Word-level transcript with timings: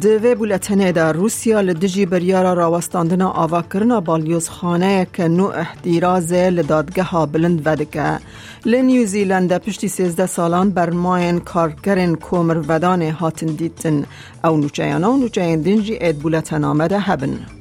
دوی 0.00 0.34
بولتنه 0.34 0.92
در 0.92 1.12
روسیا 1.12 1.60
لدجی 1.60 2.06
بریارا 2.06 2.52
راوستاندنا 2.52 3.30
آوا 3.30 3.62
کرنا 3.62 4.00
بالیوز 4.00 4.48
خانه 4.48 5.06
که 5.12 5.28
نو 5.28 5.44
احتیراز 5.44 6.32
لدادگه 6.32 7.26
بلند 7.26 7.66
ودکه 7.66 8.18
لنیوزیلند 8.64 9.58
پشتی 9.58 9.88
سیزده 9.88 10.26
سالان 10.26 10.70
بر 10.70 10.90
ماین 10.90 11.40
کارکرین 11.40 12.14
کومر 12.14 12.58
ودانه 12.68 13.12
هاتن 13.12 13.46
دیتن 13.46 14.04
او 14.44 14.56
نوچیانا 14.56 15.12
و 15.12 15.16
نوچیان 15.16 15.60
دنجی 15.60 15.94
اید 15.94 16.18
بولتن 16.18 16.64
آمده 16.64 16.98
هبن. 16.98 17.59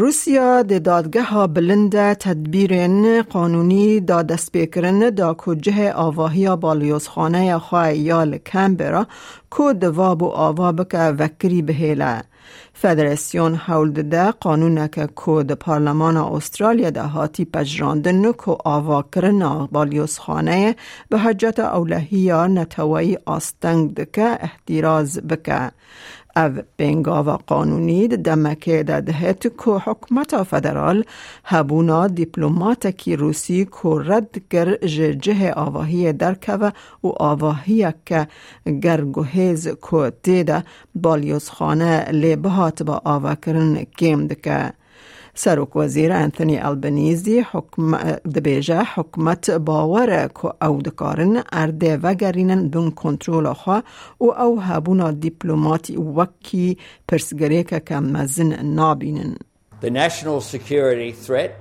روسیا 0.00 0.62
د 0.70 0.78
دادگه 0.86 1.22
ها 1.22 1.46
بلند 1.56 1.96
تدبیر 2.22 2.72
قانونی 3.22 4.00
دا 4.00 4.22
دست 4.22 4.52
بکرن 4.52 5.10
دا 5.10 5.34
کجه 5.34 5.92
آواهی 5.92 6.56
بالیوز 6.56 7.08
خانه 7.08 7.58
خواه 7.58 7.94
یال 7.94 8.38
کمبرا 8.38 9.06
کو 9.50 9.72
دواب 9.72 10.22
و 10.22 10.28
آوا 10.28 10.72
بکه 10.72 10.98
وکری 10.98 11.62
بهیله. 11.62 12.22
فدراسیون 12.72 13.54
حول 13.54 13.92
ده 13.92 14.30
قانون 14.30 14.86
که 14.86 15.06
کود 15.06 15.52
پارلمان 15.52 16.16
استرالیا 16.16 16.90
ده 16.90 17.02
هاتی 17.02 17.44
پجراندن 17.44 18.32
کو 18.32 18.58
آوا 18.64 19.02
کرنا 19.02 19.68
بالیوز 19.72 20.18
خانه 20.18 20.76
به 21.08 21.18
حجت 21.18 21.60
اولهی 21.60 22.32
نتوایی 22.32 23.18
آستنگ 23.26 23.94
دکه 23.94 24.38
احتیراز 24.40 25.18
بکه. 25.18 25.72
او 26.36 26.50
بنگاوا 26.76 27.36
قانونی 27.46 28.08
دمکه 28.08 28.82
دهت 28.82 29.42
که 29.42 29.70
حکمت 29.70 30.42
فدرال 30.42 31.04
هبونا 31.44 32.06
دیپلوماتکی 32.06 33.16
روسی 33.16 33.64
که 33.64 33.88
رد 33.88 34.42
گر 34.50 34.76
جه 35.12 35.52
آواهی 35.52 36.12
درکه 36.12 36.52
و 36.52 36.70
آواهی 37.02 37.92
که 38.06 38.28
گرگوهیز 38.82 39.68
که 39.68 40.12
دیده 40.22 40.64
بالیوز 40.94 41.48
خانه 41.48 42.04
لیبهات 42.10 42.82
با 42.82 43.02
آواکرن 43.04 43.86
گیم 43.96 44.26
دکه. 44.26 44.72
سروک 45.33 45.75
وزیر 45.75 46.11
انتونی 46.11 46.59
البنیزی 46.59 47.39
حکم 47.51 47.97
دبیجه 48.35 48.83
حکمت 48.95 49.49
باور 49.49 50.27
که 50.27 50.65
او 50.65 50.81
دکارن 50.81 51.43
ارده 51.51 51.97
وگرینن 51.97 52.69
بون 52.69 52.91
کنترول 52.91 53.53
خواه 53.53 53.83
و 54.19 54.25
او 54.25 54.61
هبونا 54.61 55.11
دیپلوماتی 55.11 55.97
وکی 55.97 56.77
پرسگری 57.07 57.63
که 57.63 57.79
کم 57.79 58.03
مزن 58.03 58.65
نابینن 58.65 59.35
The 59.81 59.89
national 59.89 60.41
security 60.41 61.13
threat 61.13 61.51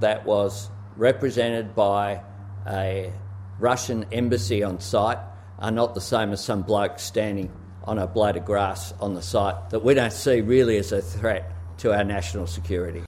that 0.00 0.26
was 0.26 0.68
represented 0.96 1.74
by 1.74 2.20
a 2.68 3.12
Russian 3.58 4.04
embassy 4.12 4.62
on 4.62 4.80
site 4.80 5.18
are 5.58 5.70
not 5.70 5.94
the 5.94 6.00
same 6.00 6.32
as 6.32 6.44
some 6.44 6.62
bloke 6.62 6.98
standing 6.98 7.50
on 7.84 7.98
a 7.98 8.06
blade 8.06 8.36
of 8.36 8.44
grass 8.44 8.92
on 9.00 9.14
the 9.14 9.22
site 9.22 9.70
that 9.70 9.82
we 9.84 9.94
don't 9.94 10.12
see 10.12 10.40
really 10.40 10.76
as 10.76 10.92
a 10.92 11.00
threat 11.00 11.50
To 11.77 11.93
our 11.93 12.03
national 12.03 12.47
security. 12.47 13.03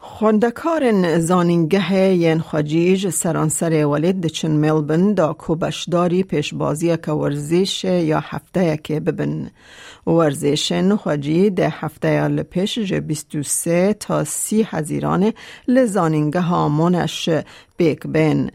خواندکار 0.00 1.18
زانینگه 1.18 1.92
ین 2.14 2.40
خجیج 2.40 3.08
سرانسر 3.08 3.86
ولید 3.86 4.26
چن 4.26 4.50
ملبن 4.50 5.14
دا 5.14 5.32
کوبشداری 5.32 6.22
پیشبازی 6.22 6.96
که 6.96 7.12
ورزش 7.12 7.84
یا 7.84 8.20
هفته 8.20 8.76
که 8.76 9.00
ببن 9.00 9.50
ورزش 10.06 10.72
نخواجی 10.72 11.50
ده 11.50 11.68
هفته 11.68 12.28
لپیش 12.28 12.78
جه 12.78 13.00
23 13.00 13.92
تا 13.92 14.24
سی 14.24 14.62
هزیران 14.62 15.32
لزانینگه 15.68 16.40
هامونش 16.40 17.28
بیک 17.76 18.06
بین 18.06 18.50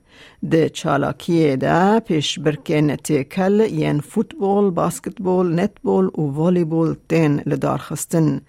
د 0.52 0.68
چالاکی 0.68 1.56
ده 1.56 2.00
پیش 2.00 2.40
برکن 2.40 2.96
تیکل 2.96 3.60
ین 3.72 4.00
فوتبال، 4.00 4.72
باسکتبال، 4.72 5.60
نتبال 5.60 6.06
و 6.06 6.22
والیبال 6.22 6.96
تین 7.10 7.42
لدار 7.46 7.78
خستن. 7.78 8.42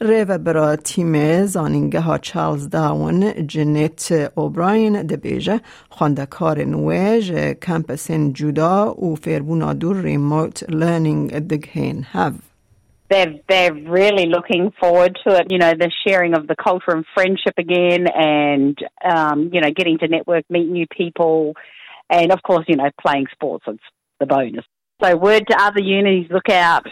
ریو 0.00 0.38
برا 0.38 0.76
تیم 0.76 1.46
زانینگه 1.46 2.00
ها 2.00 2.18
چارلز 2.18 2.68
داون 2.68 3.46
جنیت 3.46 4.30
اوبراین 4.34 5.02
ده 5.02 5.16
بیجه 5.16 5.60
خواندکار 5.90 6.64
نویج 6.64 7.32
کمپسین 7.62 8.32
جودا 8.32 8.94
و 8.94 9.14
فیربونا 9.14 9.72
دور 9.72 9.96
ریموت 9.96 10.64
لرنینگ 10.70 11.38
دگهین 11.38 12.04
هف. 12.12 12.51
they're 13.11 13.35
they're 13.47 13.73
really 13.73 14.25
looking 14.25 14.71
forward 14.79 15.17
to 15.25 15.35
it. 15.35 15.47
You 15.49 15.59
know, 15.59 15.73
the 15.73 15.91
sharing 16.05 16.33
of 16.33 16.47
the 16.47 16.55
culture 16.55 16.91
and 16.91 17.05
friendship 17.13 17.53
again, 17.57 18.07
and 18.13 18.77
um, 19.03 19.49
you 19.53 19.61
know, 19.61 19.71
getting 19.71 19.97
to 19.99 20.07
network, 20.07 20.45
meet 20.49 20.67
new 20.67 20.87
people, 20.87 21.53
and 22.09 22.31
of 22.31 22.43
course, 22.43 22.65
you 22.67 22.75
know, 22.75 22.89
playing 23.01 23.27
sports. 23.31 23.65
It's 23.67 23.79
the 24.19 24.25
bonus. 24.25 24.65
So, 25.01 25.15
word 25.15 25.47
to 25.49 25.61
other 25.61 25.81
unis: 25.81 26.29
look 26.29 26.49
out, 26.49 26.85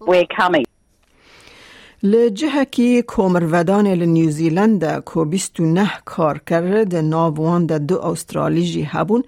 we're 0.00 0.26
coming. 0.26 0.64
لجهکی 2.04 3.02
کومرودان 3.02 3.86
لنیوزیلند 3.86 4.84
کو 5.04 5.24
بیستو 5.24 5.64
نه 5.64 5.90
کار 6.04 6.38
کرد 6.38 6.96
ناوان 6.96 7.66
ده 7.66 7.78
دو 7.78 8.00
استرالی 8.02 8.62
جی 8.62 8.82
هبون 8.82 9.22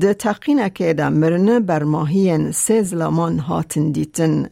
ده 0.00 0.14
تقین 0.14 0.68
که 0.68 0.92
ده 0.92 1.08
مرن 1.08 1.58
بر 1.58 1.82
ماهین 1.82 2.50
سه 2.50 2.82
زلامان 2.82 3.38
هاتن 3.38 3.92
دیتن 3.92 4.50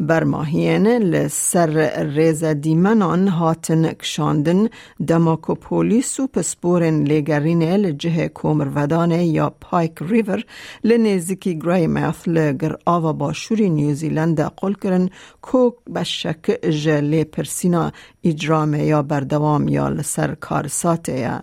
برماهین 0.00 0.86
لسر 0.86 2.04
ریز 2.14 2.44
دیمنان 2.44 3.28
هاتن 3.28 3.92
کشاندن 3.92 4.68
دماکو 5.08 5.54
پولیس 5.54 6.20
و 6.20 6.26
پسپورن 6.26 7.04
لگرین 7.04 7.62
لجه 7.62 8.28
کومرودان 8.28 9.10
یا 9.10 9.50
پایک 9.60 9.92
ریور 10.00 10.44
لنزیکی 10.84 11.58
گرای 11.58 11.86
ماث 11.86 12.28
لگر 12.28 12.76
آوا 12.84 13.12
باشوری 13.12 13.70
نیوزیلند 13.70 14.40
قل 14.40 14.72
کرن 14.72 15.10
کو 15.42 15.70
بشک 15.94 16.50
جلی 16.70 17.24
پرسینا 17.24 17.92
اجرام 18.24 18.74
یا 18.74 19.02
بردوام 19.02 19.68
یا 19.68 19.88
لسر 19.88 20.34
کارساته 20.34 21.18
یا 21.18 21.42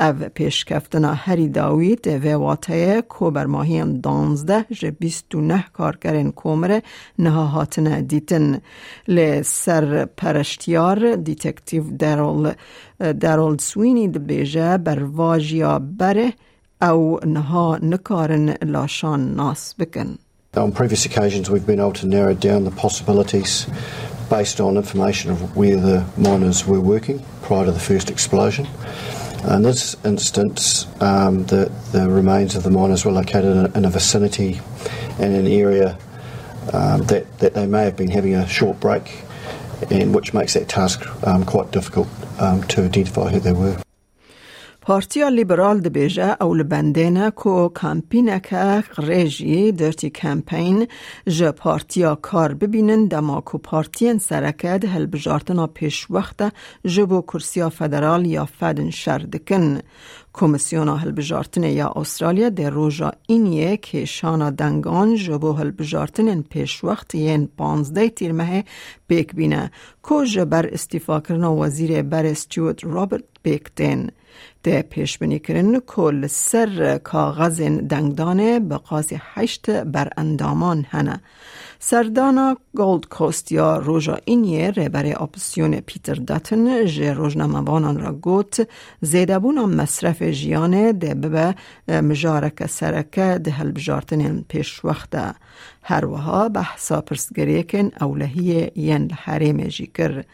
او 0.00 0.12
پیشکفتنا 0.34 1.14
هری 1.14 1.48
داوید 1.48 2.06
و 2.24 2.34
واتای 2.34 3.02
کو 3.02 3.30
بر 3.30 3.46
ماهی 3.46 4.00
دانزده 4.00 4.64
جه 4.70 4.90
بیست 4.90 5.34
و 5.34 5.40
نه 5.40 5.64
کارکرین 5.72 6.32
کومره 6.32 6.82
نها 7.18 7.46
هاتن 7.46 8.00
دیتن 8.00 8.60
لی 9.08 9.42
سر 9.42 10.04
پرشتیار 10.04 11.16
دیتکتیو 11.16 11.84
درول, 11.98 12.52
درول 13.20 13.58
سوینی 13.58 14.08
دبیجه 14.08 14.78
بر 14.78 15.02
واجیا 15.02 15.78
بره 15.78 16.32
او 16.82 17.20
نها 17.26 17.78
نکارن 17.82 18.54
لاشان 18.62 19.34
ناس 19.34 19.74
بکن 19.78 20.18
On 20.56 20.72
previous 20.72 21.04
occasions, 21.04 21.50
we've 21.50 21.66
been 21.66 21.78
able 21.78 21.92
to 21.92 22.06
narrow 22.06 22.34
down 22.34 22.64
the 22.64 22.70
possibilities 22.70 23.66
based 24.30 24.58
on 24.60 24.76
information 24.76 25.30
of 25.30 25.56
where 25.56 25.76
the 25.76 26.04
miners 26.16 26.66
were 26.66 26.80
working 26.80 27.22
prior 27.42 27.66
to 27.66 27.72
the 27.72 27.84
first 27.90 28.10
explosion. 28.10 28.66
In 29.44 29.62
this 29.62 29.96
instance, 30.04 30.86
um, 31.00 31.44
the, 31.44 31.70
the 31.92 32.08
remains 32.08 32.56
of 32.56 32.64
the 32.64 32.70
miners 32.70 33.04
were 33.04 33.12
located 33.12 33.44
in, 33.44 33.76
in 33.76 33.84
a 33.84 33.90
vicinity 33.90 34.60
and 35.18 35.34
an 35.34 35.46
area 35.46 35.98
um, 36.72 37.02
that, 37.04 37.38
that 37.38 37.54
they 37.54 37.66
may 37.66 37.84
have 37.84 37.96
been 37.96 38.10
having 38.10 38.34
a 38.34 38.46
short 38.46 38.78
break, 38.80 39.22
and 39.90 40.14
which 40.14 40.34
makes 40.34 40.54
that 40.54 40.68
task 40.68 41.06
um, 41.26 41.44
quite 41.44 41.70
difficult 41.70 42.08
um, 42.40 42.62
to 42.64 42.84
identify 42.84 43.30
who 43.30 43.40
they 43.40 43.52
were. 43.52 43.80
پارتیا 44.88 45.28
لیبرال 45.28 45.80
ده 45.80 45.88
بیجه 45.88 46.36
او 46.40 46.54
لبندینه 46.54 47.30
کو 47.30 47.68
کمپینه 47.68 48.40
که 48.40 48.84
ریجی 48.98 49.72
درتی 49.72 50.10
کمپین 50.10 50.86
جه 51.26 51.50
پارتیا 51.50 52.14
کار 52.14 52.54
ببینن 52.54 53.06
دما 53.06 53.40
کو 53.40 53.58
پارتین 53.58 54.18
سرکه 54.18 54.78
ده 54.78 54.88
هل 54.88 55.06
بجارتنا 55.06 55.66
پیش 55.66 56.10
وقت 56.10 56.52
جبو 56.84 57.20
کرسیا 57.22 57.68
فدرال 57.68 58.26
یا 58.26 58.44
فدن 58.44 58.90
شردکن. 58.90 59.80
کمیسیون 60.32 60.88
هل 60.88 61.12
بجارتن 61.12 61.64
یا 61.64 61.92
استرالیا 61.96 62.48
ده 62.48 62.68
روژا 62.68 63.12
اینیه 63.26 63.76
که 63.76 64.04
شانا 64.04 64.50
دنگان 64.50 65.14
جبو 65.14 65.52
هل 65.52 65.70
بجارتن 65.70 66.42
پیش 66.42 66.84
وقت 66.84 67.14
ین 67.14 67.48
پانزده 67.56 68.08
تیرمه 68.08 68.64
بیک 69.08 69.34
بینه 69.34 69.70
کو 70.02 70.24
جبر 70.24 70.66
استیفا 70.72 71.20
کرنا 71.20 71.56
وزیر 71.56 72.02
بر 72.02 72.26
استیوت 72.26 72.84
رابرت 72.84 73.24
بیکتین. 73.42 74.10
ده 74.62 74.82
پیش 74.82 75.18
بینی 75.18 75.38
کرن 75.38 75.80
کل 75.80 76.26
سر 76.26 76.98
کاغذ 76.98 77.60
دنگدانه 77.62 78.60
به 78.60 78.76
قاضی 78.76 79.18
هشت 79.20 79.70
بر 79.70 80.08
اندامان 80.16 80.86
هنه. 80.90 81.20
سردانا 81.80 82.56
گولد 82.76 83.08
کوست 83.08 83.52
یا 83.52 83.78
روژا 83.78 84.18
اینیه 84.24 84.70
رهبر 84.70 85.22
اپسیون 85.22 85.80
پیتر 85.80 86.14
داتن 86.14 86.86
جه 86.86 87.12
روزنامه‌بانان 87.12 88.00
را 88.00 88.12
گوت 88.12 88.68
زیدبون 89.00 89.58
مصرف 89.64 90.22
جیانه 90.22 90.92
ده 90.92 91.14
به 91.14 91.54
مجارک 92.00 92.66
سرکه 92.66 93.38
ده 93.44 93.50
هلبجارتن 93.50 94.44
پیش 94.48 94.84
وقته 94.84 95.34
هر 95.82 96.04
وها 96.04 96.48
بحثا 96.48 97.00
پرسگریه 97.00 97.62
کن 97.62 97.90
اولهی 98.00 98.70
ین 98.76 99.10
حریم 99.10 99.64
جیکر 99.68 100.24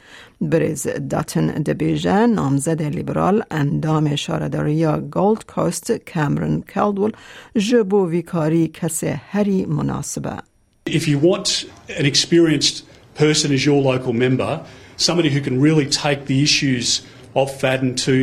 برز 0.40 0.86
داتن 1.10 1.46
دبیجه 1.46 2.26
نامزد 2.26 2.82
لیبرال 2.82 3.42
اندام 3.50 3.93
شارداریا 4.15 4.99
گولد 4.99 5.45
کوست 5.45 5.91
کامرن 5.91 6.61
کالدول 6.61 7.11
جبو 7.55 8.09
ویکاری 8.09 8.67
کسی 8.67 9.07
هری 9.07 9.65
مناسبه 9.65 10.37
If 10.85 11.07
you 11.07 11.19
want 11.19 11.65
an 11.99 12.05
experienced 12.05 12.83
person 13.13 13.51
as 13.51 13.65
your 13.65 13.81
local 13.81 14.13
member, 14.13 14.65
somebody 14.97 15.29
who 15.29 15.41
can 15.41 15.61
really 15.61 15.85
take 15.85 16.25
the 16.25 16.41
issues 16.41 17.01
of 17.35 17.51
Fadden 17.61 17.95
to 18.05 18.13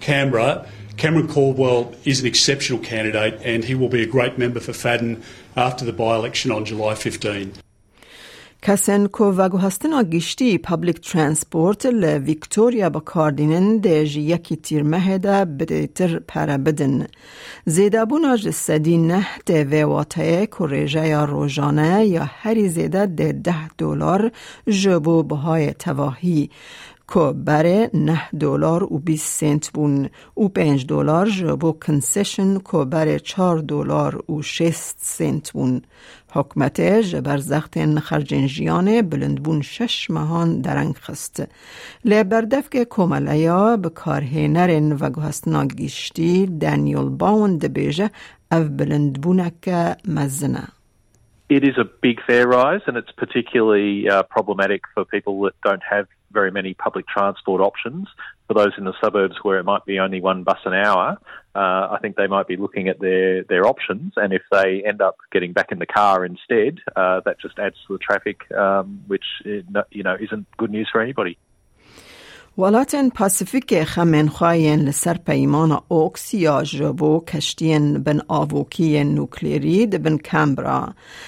Canberra, 0.00 0.66
Cameron 0.96 1.28
Caldwell 1.28 1.94
is 2.04 2.20
an 2.20 2.26
exceptional 2.26 2.78
candidate 2.78 3.34
and 3.44 3.64
he 3.64 3.74
will 3.74 3.90
be 3.90 4.02
a 4.02 4.06
great 4.06 4.38
member 4.38 4.60
for 4.60 4.72
Fadden 4.72 5.22
after 5.56 5.84
the 5.84 5.92
by 5.92 6.16
election 6.16 6.50
on 6.50 6.64
July 6.64 6.94
15. 6.94 7.52
کسن 8.63 9.07
کو 9.07 9.31
وگو 9.37 9.57
هستن 9.57 9.93
آگیشتی 9.93 10.57
پبلیک 10.57 10.99
ترانسپورت 11.11 11.85
ل 11.85 12.03
ویکتوریا 12.03 12.89
با 12.89 12.99
کاردینن 12.99 13.77
دیج 13.77 14.17
یکی 14.17 14.55
تیر 14.55 14.83
مهده 14.83 15.45
بدیتر 15.45 16.19
پره 16.19 16.57
بدن. 16.57 17.07
زیده 17.65 18.05
بون 18.05 18.25
آج 18.25 18.49
سدی 18.49 18.97
نه 18.97 19.27
ده 19.45 19.63
ویواتای 19.63 20.47
کریجه 20.47 21.07
یا 21.07 21.25
روژانه 21.25 22.05
یا 22.05 22.23
هری 22.23 22.69
زیده 22.69 23.05
ده 23.05 23.31
ده 23.31 23.67
دلار 23.77 24.31
جبو 24.67 25.23
بهای 25.23 25.73
تواهی. 25.73 26.49
که 27.13 27.33
بره 27.45 27.89
نه 27.93 28.21
دلار 28.39 28.83
و 28.93 28.99
20 28.99 29.39
سنت 29.39 29.69
بون 29.69 30.09
و 30.37 30.47
5 30.47 30.85
دلار 30.85 31.29
جبو 31.29 31.71
کنسشن 31.71 32.57
که 32.57 32.77
بره 32.77 33.19
4 33.19 33.59
دلار 33.59 34.31
و 34.31 34.41
6 34.41 34.71
سنت 34.97 35.51
بون. 35.51 35.81
حکمت 36.31 36.81
جبر 36.81 37.37
زخت 37.37 37.99
خرجین 37.99 38.47
جیانه 38.47 39.01
بلند 39.01 39.43
بون 39.43 39.61
شش 39.61 40.09
مهان 40.09 40.61
درنگ 40.61 40.95
خست. 40.95 41.43
لی 42.05 42.23
بردف 42.23 42.69
که 42.69 42.85
کمالیا 42.89 43.77
به 43.77 43.89
کارهنرین 43.89 44.93
و 44.93 45.09
گوهستنا 45.09 45.65
گیشتی 45.65 46.45
دانیل 46.45 47.09
باوند 47.09 47.73
بیجه 47.73 48.09
او 48.51 48.63
بلند 48.63 49.21
بونک 49.21 49.69
مزنه. 50.07 50.80
It 51.51 51.65
is 51.65 51.77
a 51.77 51.83
big 51.83 52.23
fare 52.25 52.47
rise, 52.47 52.79
and 52.87 52.95
it's 52.95 53.11
particularly 53.11 54.07
uh, 54.07 54.23
problematic 54.23 54.83
for 54.93 55.03
people 55.03 55.41
that 55.41 55.53
don't 55.65 55.83
have 55.83 56.07
very 56.31 56.49
many 56.49 56.73
public 56.73 57.05
transport 57.09 57.59
options. 57.59 58.07
For 58.47 58.53
those 58.53 58.71
in 58.77 58.85
the 58.85 58.93
suburbs 59.03 59.35
where 59.41 59.59
it 59.59 59.65
might 59.65 59.83
be 59.83 59.99
only 59.99 60.21
one 60.21 60.43
bus 60.43 60.59
an 60.63 60.73
hour, 60.73 61.17
uh, 61.53 61.59
I 61.91 61.97
think 62.01 62.15
they 62.15 62.27
might 62.27 62.47
be 62.47 62.55
looking 62.55 62.87
at 62.87 63.01
their, 63.01 63.43
their 63.43 63.67
options. 63.67 64.13
And 64.15 64.31
if 64.31 64.43
they 64.49 64.81
end 64.87 65.01
up 65.01 65.17
getting 65.33 65.51
back 65.51 65.73
in 65.73 65.79
the 65.79 65.85
car 65.85 66.23
instead, 66.23 66.79
uh, 66.95 67.19
that 67.25 67.41
just 67.41 67.59
adds 67.59 67.75
to 67.87 67.97
the 67.97 67.99
traffic, 67.99 68.49
um, 68.53 69.03
which 69.07 69.25
you 69.43 70.03
know 70.03 70.15
isn't 70.17 70.47
good 70.55 70.71
news 70.71 70.87
for 70.89 71.01
anybody. 71.01 71.37
ولاتن 72.57 73.09
پاسیفیک 73.09 73.83
خمین 73.83 74.27
خواهین 74.27 74.79
لسر 74.79 75.17
پیمان 75.17 75.77
اوکس 75.87 76.33
یا 76.33 76.63
جبو 76.63 77.23
کشتین 77.27 77.93
بن 78.03 78.19
آووکی 78.27 79.03
نوکلیری 79.03 79.87
بن 79.87 80.17
کمبرا 80.17 80.87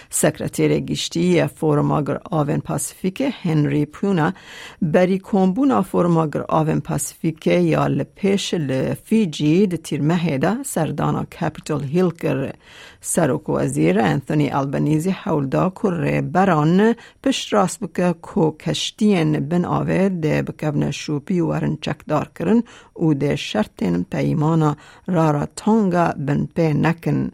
سکرتیر 0.09 0.79
گشتی 0.79 1.47
فورماگر 1.47 2.17
آون 2.31 2.59
پاسیفیک 2.59 3.21
هنری 3.43 3.85
پونا 3.85 4.33
بری 4.81 5.19
کمبون 5.23 5.81
فورماگر 5.81 6.41
آون 6.49 6.79
پاسیفیک 6.79 7.47
یا 7.47 7.87
لپیش 7.87 8.53
لفیجی 8.53 9.67
ده 9.67 9.77
تیر 9.77 10.01
مهیده 10.01 10.63
سردانا 10.63 11.23
کپیتال 11.23 11.83
هیل 11.83 12.09
کر 12.09 12.53
سروک 13.01 13.49
وزیر 13.49 13.99
انتونی 13.99 14.49
البنیزی 14.49 15.09
حولدا 15.09 15.69
کر 15.69 16.21
بران 16.21 16.95
پشت 17.23 17.53
راست 17.53 17.79
بکه 17.79 18.13
کو 18.21 18.51
کشتین 18.51 19.39
بن 19.49 19.65
آوه 19.65 20.09
ده 20.09 20.41
بکبن 20.41 20.91
شوپی 21.13 21.39
ورن 21.39 21.77
چکدار 21.81 22.31
کرن 22.36 22.63
و 22.95 23.13
ده 23.13 23.36
شرطین 23.36 24.04
پیمانا 24.04 24.75
رارا 25.07 25.48
تانگا 25.56 26.13
بن 26.18 26.48
پی 26.56 26.74
نکن. 26.74 27.31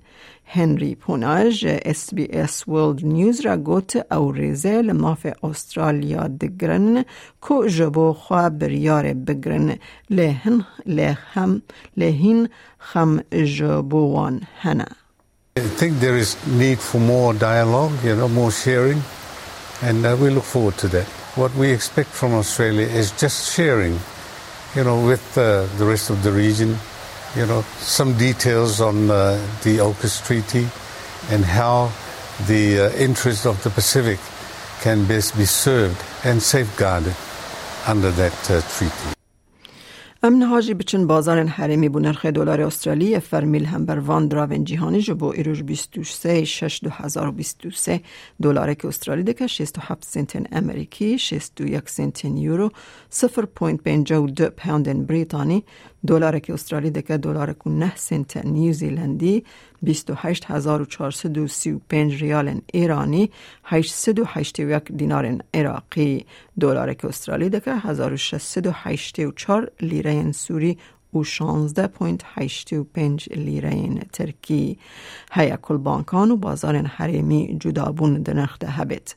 هنری 0.52 0.96
پوناج 0.96 1.68
اس 1.86 2.14
بی 2.14 2.26
اس 2.26 2.68
ورلد 2.68 3.06
نیوز 3.06 3.42
را 3.42 3.58
گوت 3.58 3.96
او 4.12 4.32
ریزه 4.32 4.82
لماف 4.82 5.28
استرالیا 5.44 6.28
دگرن 6.28 7.06
کو 7.42 7.68
جبو 7.68 8.14
خواه 8.14 8.50
بریار 8.50 9.14
بگرن. 9.14 9.78
لهن 10.10 10.66
لهم 10.86 11.62
لهین 11.98 12.50
خم 12.80 13.20
جبوان 13.32 14.42
هنه. 14.62 14.86
I 15.58 15.62
think 15.62 16.00
there 16.00 16.18
is 16.18 16.36
need 16.48 16.80
for 16.80 17.00
more 17.00 17.34
dialogue, 17.34 17.92
you 18.04 18.16
know, 18.16 18.30
more 18.30 18.52
sharing, 18.52 19.02
and 19.82 20.06
uh, 20.06 20.16
we 20.22 20.30
look 20.30 20.44
forward 20.44 20.78
to 20.78 20.88
that. 20.88 21.19
What 21.36 21.54
we 21.56 21.72
expect 21.72 22.10
from 22.10 22.34
Australia 22.34 22.88
is 22.88 23.12
just 23.12 23.54
sharing, 23.54 24.00
you 24.76 24.84
know, 24.84 25.06
with 25.06 25.38
uh, 25.38 25.68
the 25.78 25.86
rest 25.86 26.10
of 26.10 26.24
the 26.24 26.32
region, 26.32 26.76
you 27.36 27.46
know, 27.46 27.62
some 27.78 28.18
details 28.18 28.82
on 28.82 29.12
uh, 29.12 29.38
the 29.64 29.78
AUKUS 29.78 30.26
Treaty 30.26 30.68
and 31.30 31.46
how 31.46 31.92
the 32.48 32.80
uh, 32.80 32.90
interests 32.94 33.46
of 33.46 33.62
the 33.64 33.70
Pacific 33.70 34.20
can 34.82 35.06
best 35.06 35.38
be 35.38 35.46
served 35.46 36.02
and 36.24 36.42
safeguarded 36.42 37.16
under 37.86 38.12
that 38.12 38.52
uh, 38.52 38.62
treaty. 38.62 39.19
امن 40.30 40.42
هاجی 40.42 40.74
بچن 40.74 41.08
بازار 41.08 41.46
حریمی 41.46 41.90
بو 41.90 42.00
نرخ 42.00 42.26
دلار 42.26 42.62
استرالی 42.62 43.20
فرمیل 43.20 43.66
هم 43.66 43.86
بر 43.86 44.00
وان 44.00 44.28
دراون 44.28 44.64
جیهانی 44.64 45.02
بو 45.02 45.26
ایروش 45.26 45.64
23 45.64 46.46
6 46.46 46.80
2023 46.84 48.02
دلار 48.42 48.74
که 48.74 48.88
استرالی 48.88 49.24
دکه 49.24 49.48
67 49.48 50.06
سنت 50.06 50.48
امریکی 50.52 51.18
61 51.18 51.90
سنت 51.90 52.26
یورو 52.26 52.70
0.52 53.12 54.42
پوند 54.42 55.08
بریتانی. 55.08 55.64
دلار 56.08 56.40
که 56.40 56.54
استرالی 56.54 56.92
دکه 56.92 57.18
دلار 57.18 57.54
که 57.54 57.70
9 57.70 57.96
سنت 57.96 58.38
نیوزیلندی 58.38 59.44
28435 59.86 62.22
ریال 62.22 62.62
ایرانی 62.74 63.32
881 63.64 64.92
دینار 64.92 65.38
عراقی. 65.54 66.26
دلار 66.60 66.94
که 66.94 67.08
استرالی 67.08 67.50
دکه 67.50 67.76
1684 67.76 69.72
لیره 69.82 70.32
سوری 70.32 70.78
و 71.14 71.24
16.85 71.24 73.38
لیره 73.38 74.00
ترکی. 74.14 74.78
هیا 75.32 75.58
کل 75.62 75.78
بانکان 75.78 76.32
و 76.32 76.38
بازار 76.38 76.76
حریمی 76.76 77.58
جدابون 77.60 78.22
دنخت 78.22 78.64
هبت. 78.64 79.16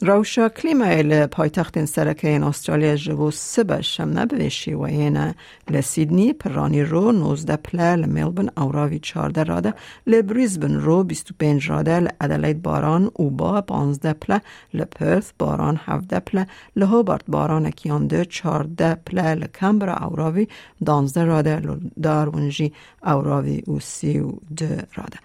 روشا 0.00 0.48
کلیما 0.48 1.26
پایتخت 1.26 1.84
سرکه 1.84 2.28
این 2.28 2.42
استرالیا 2.42 2.96
جبو 2.96 3.30
سبا 3.30 3.80
شمه 3.80 4.26
به 4.26 4.48
شیوهینا 4.48 5.32
لسیدنی 5.70 6.32
پرانی 6.32 6.82
رو 6.82 7.12
19 7.12 7.56
پله 7.56 7.96
لملبن 7.96 8.48
اوراوی 8.56 8.98
14 8.98 9.42
راده 9.42 9.74
لبریزبن 10.06 10.74
رو 10.74 11.04
25 11.04 11.70
راده 11.70 12.00
لعدلید 12.00 12.62
باران 12.62 13.10
او 13.14 13.30
با 13.30 13.60
15 13.60 14.12
پله 14.12 14.40
لپرث 14.74 15.30
باران 15.38 15.80
17 15.84 16.20
پله 16.20 16.46
لهوبارت 16.76 17.24
باران 17.28 17.66
اکیانده 17.66 18.24
14 18.24 18.94
پله 18.94 19.34
لکمبر 19.34 20.02
اوراوی 20.02 20.48
12 20.84 21.24
راده 21.24 21.62
دارونجی 22.02 22.72
اوراوی 23.02 23.62
او 23.66 23.80
32 23.80 24.64
راده 24.94 25.18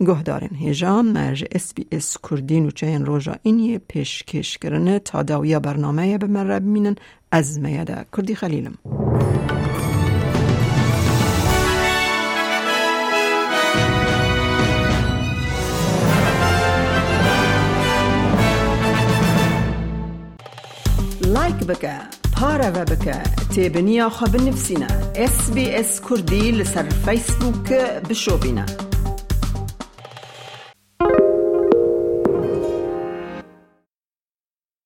گهدارن 0.00 0.54
هیجام 0.54 1.06
مرج 1.06 1.44
اس 1.52 1.74
بی 1.74 1.86
اس 1.92 2.16
کردین 2.30 2.66
و 2.66 2.70
چین 2.70 3.06
روژا 3.06 3.34
اینی 3.42 3.78
پیشکش 3.78 4.13
کرنه 4.22 4.98
تا 4.98 5.22
داویا 5.22 5.60
برنامه 5.60 6.18
به 6.18 6.26
من 6.26 6.58
بینن 6.58 6.96
از 7.32 7.60
میاده 7.60 8.06
کردی 8.16 8.34
خلیلم. 8.34 8.74
لایک 21.26 21.54
بکه 21.54 22.24
پارە 22.36 22.70
بە 22.76 22.84
بکە 22.90 23.18
تێبنییا 23.54 24.08
خە 24.16 24.26
بنفسینە 24.32 24.90
SسBS 25.32 25.92
کوردی 26.06 26.44
لەسەر 26.58 26.86
فیسبووکە 27.04 27.82
بشۆبینە. 28.08 28.93